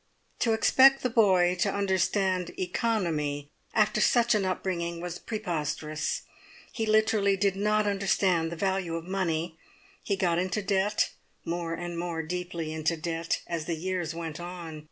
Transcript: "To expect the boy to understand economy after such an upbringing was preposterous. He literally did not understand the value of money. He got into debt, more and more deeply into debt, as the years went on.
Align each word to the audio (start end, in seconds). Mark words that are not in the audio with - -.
"To 0.39 0.53
expect 0.53 1.03
the 1.03 1.11
boy 1.11 1.53
to 1.59 1.71
understand 1.71 2.57
economy 2.59 3.51
after 3.71 4.01
such 4.01 4.33
an 4.33 4.45
upbringing 4.45 4.99
was 4.99 5.19
preposterous. 5.19 6.23
He 6.71 6.87
literally 6.87 7.37
did 7.37 7.55
not 7.55 7.85
understand 7.85 8.51
the 8.51 8.55
value 8.55 8.95
of 8.95 9.05
money. 9.05 9.59
He 10.01 10.15
got 10.15 10.39
into 10.39 10.63
debt, 10.63 11.11
more 11.45 11.75
and 11.75 11.99
more 11.99 12.23
deeply 12.23 12.73
into 12.73 12.97
debt, 12.97 13.41
as 13.45 13.65
the 13.65 13.75
years 13.75 14.15
went 14.15 14.39
on. 14.39 14.79